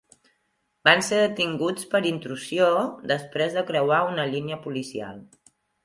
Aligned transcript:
Van 0.89 1.03
ser 1.07 1.19
detinguts 1.23 1.85
per 1.93 2.01
intrusió 2.13 2.71
després 3.15 3.55
de 3.61 3.67
creuar 3.71 4.03
una 4.11 4.29
línia 4.35 4.63
policial. 4.69 5.27